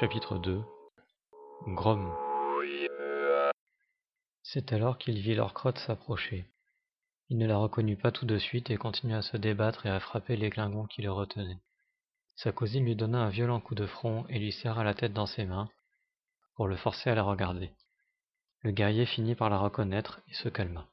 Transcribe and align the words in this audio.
Chapitre 0.00 0.38
2 0.38 0.62
Grom 1.68 2.12
C'est 4.42 4.72
alors 4.72 4.98
qu'il 4.98 5.18
vit 5.18 5.38
crotte 5.54 5.78
s'approcher. 5.78 6.46
Il 7.28 7.38
ne 7.38 7.46
la 7.46 7.56
reconnut 7.56 7.96
pas 7.96 8.12
tout 8.12 8.26
de 8.26 8.38
suite 8.38 8.70
et 8.70 8.76
continua 8.76 9.18
à 9.18 9.22
se 9.22 9.36
débattre 9.36 9.86
et 9.86 9.90
à 9.90 10.00
frapper 10.00 10.36
les 10.36 10.50
clingons 10.50 10.86
qui 10.86 11.02
le 11.02 11.10
retenaient. 11.10 11.58
Sa 12.36 12.52
cousine 12.52 12.84
lui 12.84 12.96
donna 12.96 13.18
un 13.18 13.28
violent 13.30 13.60
coup 13.60 13.74
de 13.74 13.86
front 13.86 14.24
et 14.28 14.38
lui 14.38 14.52
serra 14.52 14.84
la 14.84 14.94
tête 14.94 15.12
dans 15.12 15.26
ses 15.26 15.44
mains 15.44 15.68
pour 16.54 16.68
le 16.68 16.76
forcer 16.76 17.10
à 17.10 17.14
la 17.14 17.22
regarder. 17.22 17.72
Le 18.62 18.70
guerrier 18.70 19.06
finit 19.06 19.34
par 19.34 19.50
la 19.50 19.58
reconnaître 19.58 20.20
et 20.28 20.34
se 20.34 20.48
calma. 20.48 20.88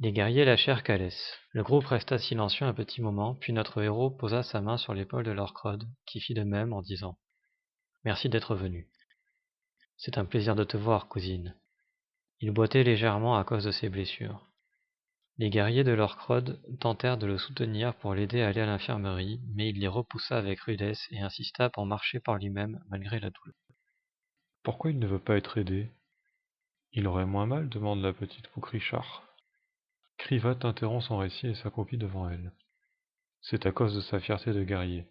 Les 0.00 0.12
guerriers 0.12 0.44
lâchèrent 0.44 0.84
Calès. 0.84 1.36
Le 1.50 1.64
groupe 1.64 1.86
resta 1.86 2.18
silencieux 2.18 2.64
un 2.64 2.72
petit 2.72 3.02
moment, 3.02 3.34
puis 3.34 3.52
notre 3.52 3.82
héros 3.82 4.10
posa 4.10 4.44
sa 4.44 4.60
main 4.60 4.76
sur 4.76 4.94
l'épaule 4.94 5.24
de 5.24 5.32
Lorcrod, 5.32 5.88
qui 6.06 6.20
fit 6.20 6.34
de 6.34 6.44
même 6.44 6.72
en 6.72 6.82
disant 6.82 7.18
Merci 8.04 8.28
d'être 8.28 8.54
venu. 8.54 8.88
C'est 9.96 10.16
un 10.16 10.24
plaisir 10.24 10.54
de 10.54 10.62
te 10.62 10.76
voir, 10.76 11.08
cousine. 11.08 11.56
Il 12.38 12.52
boitait 12.52 12.84
légèrement 12.84 13.36
à 13.36 13.42
cause 13.42 13.64
de 13.64 13.72
ses 13.72 13.88
blessures. 13.88 14.46
Les 15.36 15.50
guerriers 15.50 15.82
de 15.82 15.90
Lorcrod 15.90 16.60
tentèrent 16.78 17.18
de 17.18 17.26
le 17.26 17.36
soutenir 17.36 17.92
pour 17.96 18.14
l'aider 18.14 18.42
à 18.42 18.48
aller 18.48 18.60
à 18.60 18.66
l'infirmerie, 18.66 19.40
mais 19.56 19.70
il 19.70 19.80
les 19.80 19.88
repoussa 19.88 20.38
avec 20.38 20.60
rudesse 20.60 21.08
et 21.10 21.20
insista 21.20 21.70
pour 21.70 21.86
marcher 21.86 22.20
par 22.20 22.36
lui-même 22.36 22.80
malgré 22.88 23.18
la 23.18 23.30
douleur. 23.30 23.56
Pourquoi 24.62 24.92
il 24.92 25.00
ne 25.00 25.08
veut 25.08 25.18
pas 25.18 25.36
être 25.36 25.58
aidé? 25.58 25.90
Il 26.92 27.08
aurait 27.08 27.26
moins 27.26 27.46
mal 27.46 27.68
demande 27.68 28.00
la 28.00 28.12
petite 28.12 28.46
Pouk 28.48 28.70
Krivat 30.18 30.58
interrompt 30.64 31.04
son 31.04 31.16
récit 31.16 31.46
et 31.46 31.54
s'accroupit 31.54 31.96
devant 31.96 32.28
elle. 32.28 32.52
C'est 33.40 33.64
à 33.66 33.72
cause 33.72 33.94
de 33.94 34.00
sa 34.00 34.20
fierté 34.20 34.52
de 34.52 34.62
guerrier. 34.62 35.06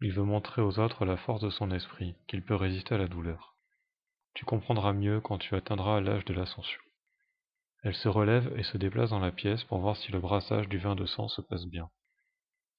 Il 0.00 0.12
veut 0.12 0.22
montrer 0.22 0.62
aux 0.62 0.78
autres 0.78 1.04
la 1.04 1.16
force 1.16 1.42
de 1.42 1.50
son 1.50 1.72
esprit, 1.72 2.14
qu'il 2.28 2.44
peut 2.44 2.54
résister 2.54 2.94
à 2.94 2.98
la 2.98 3.08
douleur. 3.08 3.56
Tu 4.34 4.44
comprendras 4.44 4.92
mieux 4.92 5.20
quand 5.20 5.38
tu 5.38 5.56
atteindras 5.56 6.00
l'âge 6.00 6.24
de 6.24 6.34
l'ascension. 6.34 6.80
Elle 7.82 7.94
se 7.94 8.08
relève 8.08 8.56
et 8.56 8.62
se 8.62 8.78
déplace 8.78 9.10
dans 9.10 9.18
la 9.18 9.32
pièce 9.32 9.64
pour 9.64 9.80
voir 9.80 9.96
si 9.96 10.12
le 10.12 10.20
brassage 10.20 10.68
du 10.68 10.78
vin 10.78 10.94
de 10.94 11.06
sang 11.06 11.26
se 11.26 11.40
passe 11.40 11.66
bien. 11.66 11.90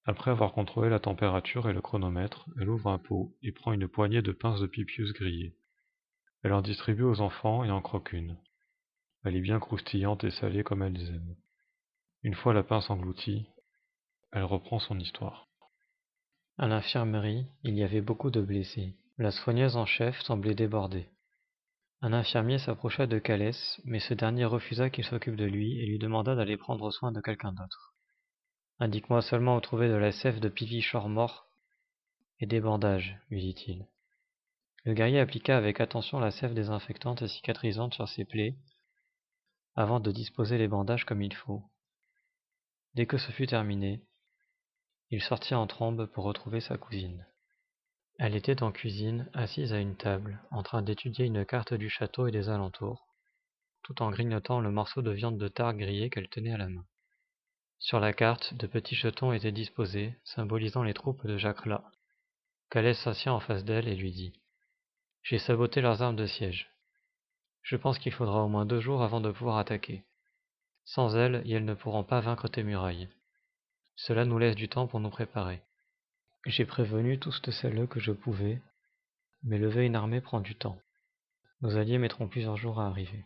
Après 0.05 0.31
avoir 0.31 0.53
contrôlé 0.53 0.89
la 0.89 0.99
température 0.99 1.69
et 1.69 1.73
le 1.73 1.81
chronomètre, 1.81 2.45
elle 2.59 2.69
ouvre 2.69 2.89
un 2.89 2.99
pot 2.99 3.35
et 3.41 3.51
prend 3.51 3.73
une 3.73 3.87
poignée 3.87 4.21
de 4.21 4.31
pinces 4.31 4.61
de 4.61 4.67
pipius 4.67 5.11
grillées. 5.13 5.55
Elle 6.43 6.53
en 6.53 6.61
distribue 6.61 7.03
aux 7.03 7.19
enfants 7.19 7.65
et 7.65 7.71
en 7.71 7.81
croque 7.81 8.13
une. 8.13 8.37
Elle 9.25 9.35
est 9.35 9.41
bien 9.41 9.59
croustillante 9.59 10.23
et 10.23 10.31
salée 10.31 10.63
comme 10.63 10.81
aiment. 10.81 11.35
Une 12.21 12.35
fois 12.35 12.53
la 12.53 12.63
pince 12.63 12.89
engloutie, 12.89 13.47
elle 14.33 14.43
reprend 14.43 14.79
son 14.79 14.99
histoire. 14.99 15.47
À 16.57 16.67
l'infirmerie, 16.67 17.45
il 17.63 17.75
y 17.75 17.83
avait 17.83 18.01
beaucoup 18.01 18.29
de 18.29 18.41
blessés. 18.41 18.97
La 19.17 19.31
soigneuse 19.31 19.77
en 19.77 19.85
chef 19.85 20.19
semblait 20.21 20.53
débordée. 20.53 21.07
Un 22.01 22.11
infirmier 22.11 22.59
s'approcha 22.59 23.07
de 23.07 23.19
Calès, 23.19 23.79
mais 23.85 23.99
ce 23.99 24.13
dernier 24.13 24.43
refusa 24.43 24.89
qu'il 24.89 25.05
s'occupe 25.05 25.37
de 25.37 25.45
lui 25.45 25.79
et 25.79 25.85
lui 25.85 25.97
demanda 25.97 26.35
d'aller 26.35 26.57
prendre 26.57 26.91
soin 26.91 27.13
de 27.13 27.21
quelqu'un 27.21 27.53
d'autre. 27.53 27.93
Indique-moi 28.79 29.21
seulement 29.21 29.55
où 29.55 29.61
trouver 29.61 29.87
de 29.87 29.93
la 29.93 30.11
sève 30.11 30.41
de 30.41 30.49
pivichor 30.49 31.07
mort 31.07 31.47
et 32.41 32.45
des 32.45 32.59
bandages, 32.59 33.17
lui 33.29 33.41
dit-il. 33.41 33.87
Le 34.83 34.93
guerrier 34.93 35.19
appliqua 35.19 35.55
avec 35.55 35.79
attention 35.79 36.19
la 36.19 36.31
sève 36.31 36.53
désinfectante 36.53 37.21
et 37.21 37.27
cicatrisante 37.29 37.93
sur 37.93 38.07
ses 38.09 38.25
plaies, 38.25 38.57
avant 39.75 40.01
de 40.01 40.11
disposer 40.11 40.57
les 40.57 40.67
bandages 40.67 41.05
comme 41.05 41.21
il 41.21 41.33
faut. 41.33 41.63
Dès 42.95 43.05
que 43.05 43.17
ce 43.17 43.31
fut 43.31 43.47
terminé, 43.47 44.01
il 45.11 45.21
sortit 45.21 45.55
en 45.55 45.67
trombe 45.67 46.05
pour 46.07 46.23
retrouver 46.23 46.59
sa 46.59 46.77
cousine. 46.77 47.25
Elle 48.17 48.35
était 48.35 48.63
en 48.63 48.71
cuisine, 48.71 49.29
assise 49.33 49.73
à 49.73 49.79
une 49.79 49.95
table, 49.95 50.41
en 50.51 50.61
train 50.61 50.81
d'étudier 50.81 51.25
une 51.25 51.45
carte 51.45 51.73
du 51.73 51.89
château 51.89 52.27
et 52.27 52.31
des 52.31 52.49
alentours, 52.49 53.07
tout 53.83 54.01
en 54.01 54.11
grignotant 54.11 54.59
le 54.59 54.71
morceau 54.71 55.01
de 55.01 55.11
viande 55.11 55.37
de 55.37 55.47
tare 55.47 55.73
grillée 55.73 56.09
qu'elle 56.09 56.29
tenait 56.29 56.53
à 56.53 56.57
la 56.57 56.67
main. 56.69 56.85
Sur 57.79 57.99
la 58.01 58.11
carte, 58.11 58.53
de 58.55 58.67
petits 58.67 58.95
jetons 58.95 59.31
étaient 59.31 59.53
disposés, 59.53 60.17
symbolisant 60.25 60.83
les 60.83 60.93
troupes 60.93 61.25
de 61.25 61.37
Jacquelat. 61.37 61.83
Calais 62.69 62.93
s'assit 62.93 63.29
en 63.29 63.39
face 63.39 63.63
d'elle 63.63 63.87
et 63.87 63.95
lui 63.95 64.11
dit 64.11 64.33
J'ai 65.23 65.39
saboté 65.39 65.79
leurs 65.79 66.01
armes 66.01 66.17
de 66.17 66.25
siège. 66.25 66.69
Je 67.61 67.77
pense 67.77 67.97
qu'il 67.97 68.11
faudra 68.11 68.43
au 68.43 68.49
moins 68.49 68.65
deux 68.65 68.81
jours 68.81 69.01
avant 69.01 69.21
de 69.21 69.31
pouvoir 69.31 69.57
attaquer. 69.57 70.03
Sans 70.95 71.15
elles, 71.15 71.43
ils 71.45 71.63
ne 71.63 71.75
pourront 71.75 72.03
pas 72.03 72.19
vaincre 72.19 72.47
tes 72.47 72.63
murailles. 72.63 73.09
Cela 73.95 74.25
nous 74.25 74.39
laisse 74.39 74.55
du 74.55 74.67
temps 74.69 74.87
pour 74.87 74.99
nous 74.99 75.11
préparer. 75.11 75.61
J'ai 76.47 76.65
prévenu 76.65 77.19
tous 77.19 77.43
de 77.43 77.51
celles 77.51 77.87
que 77.87 77.99
je 77.99 78.11
pouvais, 78.11 78.59
mais 79.43 79.59
lever 79.59 79.85
une 79.85 79.95
armée 79.95 80.19
prend 80.19 80.39
du 80.39 80.55
temps. 80.55 80.79
Nos 81.61 81.77
alliés 81.77 81.99
mettront 81.99 82.27
plusieurs 82.27 82.57
jours 82.57 82.79
à 82.79 82.87
arriver. 82.87 83.23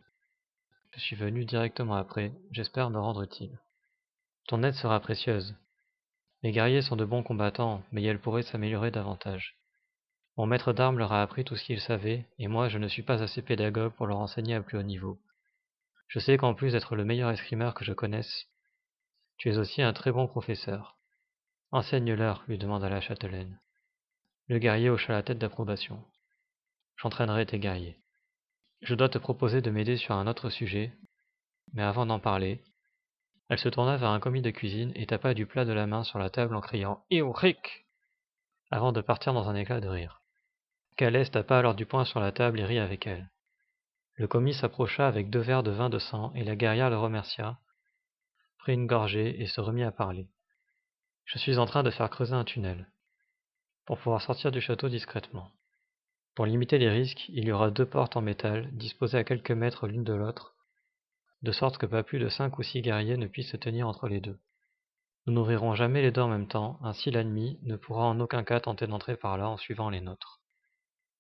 Je 0.92 1.00
suis 1.00 1.16
venu 1.16 1.46
directement 1.46 1.96
après, 1.96 2.34
j'espère 2.52 2.90
me 2.90 3.00
rendre 3.00 3.24
utile. 3.24 3.58
Ton 4.50 4.62
aide 4.62 4.76
sera 4.76 5.00
précieuse. 5.00 5.56
Les 6.42 6.52
guerriers 6.52 6.82
sont 6.82 6.98
de 6.98 7.06
bons 7.06 7.24
combattants, 7.24 7.82
mais 7.94 8.04
elle 8.04 8.20
pourrait 8.20 8.44
s'améliorer 8.44 8.92
davantage. 8.92 9.56
Mon 10.36 10.48
maître 10.48 10.74
d'armes 10.74 10.98
leur 10.98 11.14
a 11.14 11.22
appris 11.22 11.46
tout 11.46 11.56
ce 11.56 11.64
qu'ils 11.64 11.80
savaient, 11.80 12.26
et 12.40 12.50
moi 12.50 12.68
je 12.68 12.78
ne 12.78 12.90
suis 12.90 13.04
pas 13.04 13.24
assez 13.24 13.42
pédagogue 13.42 13.94
pour 13.94 14.06
leur 14.06 14.18
enseigner 14.18 14.54
à 14.54 14.62
plus 14.62 14.78
haut 14.78 14.84
niveau. 14.84 15.18
Je 16.14 16.20
sais 16.20 16.38
qu'en 16.38 16.54
plus 16.54 16.74
d'être 16.74 16.96
le 16.96 17.06
meilleur 17.06 17.32
escrimeur 17.32 17.74
que 17.74 17.84
je 17.84 17.92
connaisse, 17.92 18.48
tu 19.38 19.50
es 19.50 19.58
aussi 19.58 19.82
un 19.82 19.94
très 19.94 20.12
bon 20.12 20.28
professeur. 20.28 20.96
Enseigne-leur, 21.72 22.44
lui 22.48 22.60
demanda 22.60 22.88
la 22.88 23.02
châtelaine. 23.02 23.60
Le 24.48 24.60
guerrier 24.60 24.92
hocha 24.92 25.12
la 25.12 25.24
tête 25.24 25.40
d'approbation. 25.40 26.06
J'entraînerai 26.98 27.48
tes 27.48 27.58
guerriers. 27.58 28.00
Je 28.84 28.94
dois 28.94 29.10
te 29.10 29.18
proposer 29.18 29.64
de 29.64 29.72
m'aider 29.72 29.98
sur 29.98 30.14
un 30.14 30.28
autre 30.28 30.52
sujet, 30.52 30.94
mais 31.74 31.82
avant 31.82 32.06
d'en 32.06 32.20
parler, 32.20 32.64
elle 33.50 33.58
se 33.58 33.70
tourna 33.70 33.98
vers 33.98 34.12
un 34.12 34.20
commis 34.20 34.44
de 34.44 34.52
cuisine 34.52 34.92
et 34.94 35.08
tapa 35.08 35.34
du 35.34 35.48
plat 35.48 35.66
de 35.66 35.74
la 35.74 35.88
main 35.88 36.04
sur 36.04 36.20
la 36.20 36.30
table 36.30 36.56
en 36.56 36.62
criant 36.62 37.04
Euric 37.12 37.88
avant 38.70 38.92
de 38.92 39.02
partir 39.02 39.34
dans 39.34 39.50
un 39.50 39.56
éclat 39.56 39.82
de 39.82 39.88
rire. 39.88 40.22
Calès 40.96 41.32
tapa? 41.32 41.58
alors 41.58 41.74
du 41.74 41.88
poing 41.88 42.06
sur 42.06 42.20
la 42.20 42.32
table 42.32 42.60
et 42.60 42.66
rit 42.66 42.78
avec 42.78 43.08
elle. 43.08 43.32
Le 44.16 44.28
commis 44.28 44.54
s'approcha 44.54 45.08
avec 45.08 45.30
deux 45.30 45.40
verres 45.40 45.64
de 45.64 45.72
vin 45.72 45.90
de 45.90 46.00
sang 46.00 46.32
et 46.36 46.44
la 46.44 46.56
guerrière 46.56 46.90
le 46.90 46.98
remercia, 46.98 47.58
prit 48.60 48.74
une 48.74 48.88
gorgée 48.88 49.42
et 49.42 49.48
se 49.48 49.60
remit 49.60 49.84
à 49.84 49.92
parler. 49.92 50.28
Je 51.26 51.40
suis 51.40 51.58
en 51.58 51.66
train 51.66 51.84
de 51.84 51.90
faire 51.90 52.10
creuser 52.10 52.34
un 52.34 52.44
tunnel, 52.44 52.92
pour 53.86 53.98
pouvoir 53.98 54.22
sortir 54.22 54.52
du 54.52 54.62
château 54.62 54.88
discrètement. 54.90 55.52
Pour 56.36 56.46
limiter 56.46 56.78
les 56.78 56.90
risques, 56.90 57.28
il 57.30 57.46
y 57.46 57.52
aura 57.52 57.72
deux 57.72 57.86
portes 57.86 58.16
en 58.16 58.22
métal, 58.22 58.70
disposées 58.74 59.18
à 59.18 59.24
quelques 59.24 59.52
mètres 59.52 59.88
l'une 59.88 60.04
de 60.04 60.14
l'autre, 60.14 60.56
de 61.42 61.52
sorte 61.52 61.78
que 61.78 61.86
pas 61.86 62.04
plus 62.04 62.20
de 62.20 62.30
cinq 62.30 62.58
ou 62.58 62.64
six 62.64 62.82
guerriers 62.82 63.18
ne 63.18 63.28
puissent 63.28 63.52
se 63.52 63.58
tenir 63.58 63.88
entre 63.88 64.08
les 64.08 64.22
deux. 64.22 64.40
Nous 65.26 65.34
n'ouvrirons 65.34 65.76
jamais 65.76 66.02
les 66.02 66.12
deux 66.12 66.22
en 66.22 66.28
même 66.28 66.48
temps, 66.48 66.80
ainsi 66.84 67.12
l'ennemi 67.12 67.60
ne 67.64 67.76
pourra 67.76 68.06
en 68.06 68.20
aucun 68.20 68.44
cas 68.44 68.60
tenter 68.60 68.88
d'entrer 68.88 69.16
par 69.16 69.38
là 69.38 69.50
en 69.50 69.58
suivant 69.58 69.90
les 69.90 70.02
nôtres. 70.02 70.42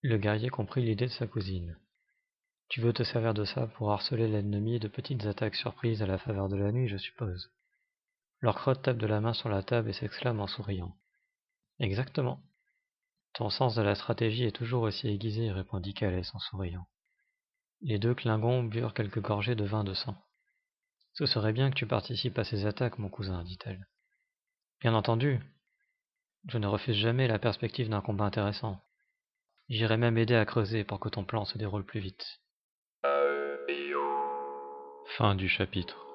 Le 0.02 0.18
guerrier 0.18 0.50
comprit 0.50 0.84
l'idée 0.84 1.06
de 1.06 1.12
sa 1.12 1.28
cousine. 1.28 1.78
Tu 2.70 2.82
veux 2.82 2.94
te 2.94 3.04
servir 3.04 3.34
de 3.34 3.46
ça 3.46 3.68
pour 3.68 3.92
harceler 3.92 4.28
l'ennemi 4.28 4.80
de 4.80 4.88
petites 4.88 5.26
attaques 5.26 5.56
surprises 5.56 6.02
à 6.02 6.08
la 6.08 6.18
faveur 6.18 6.50
de 6.50 6.56
la 6.56 6.72
nuit, 6.72 6.88
je 6.88 6.98
suppose. 6.98 7.52
Crotte 8.42 8.82
tape 8.82 8.98
de 8.98 9.08
la 9.08 9.22
main 9.22 9.34
sur 9.34 9.50
la 9.50 9.64
table 9.64 9.90
et 9.90 9.94
s'exclame 9.94 10.40
en 10.40 10.48
souriant. 10.48 10.96
Exactement. 11.80 12.42
Ton 13.34 13.50
sens 13.50 13.76
de 13.76 13.82
la 13.82 13.96
stratégie 13.96 14.44
est 14.44 14.56
toujours 14.56 14.84
aussi 14.84 15.08
aiguisé, 15.08 15.52
répondit 15.52 15.94
Calès 15.94 16.34
en 16.36 16.40
souriant. 16.40 16.88
Les 17.82 18.00
deux 18.00 18.14
Klingons 18.14 18.64
burent 18.64 18.94
quelques 18.94 19.22
gorgées 19.22 19.56
de 19.56 19.66
vin 19.66 19.84
de 19.84 19.94
sang. 19.94 20.16
Ce 21.14 21.26
serait 21.26 21.54
bien 21.54 21.70
que 21.70 21.76
tu 21.76 21.88
participes 21.88 22.38
à 22.38 22.44
ces 22.44 22.66
attaques, 22.66 23.00
mon 23.00 23.10
cousin, 23.10 23.44
dit-elle. 23.44 23.88
Bien 24.82 24.94
entendu. 24.94 25.40
Je 26.48 26.58
ne 26.58 26.68
refuse 26.68 26.98
jamais 26.98 27.28
la 27.28 27.40
perspective 27.40 27.90
d'un 27.90 28.02
combat 28.02 28.26
intéressant. 28.26 28.82
J'irai 29.70 29.98
même 29.98 30.18
aider 30.18 30.36
à 30.36 30.46
creuser 30.46 30.84
pour 30.84 31.00
que 31.00 31.10
ton 31.10 31.24
plan 31.24 31.46
se 31.46 31.58
déroule 31.58 31.86
plus 31.86 32.02
vite. 32.02 32.42
Fin 35.18 35.36
du 35.36 35.48
chapitre. 35.48 36.13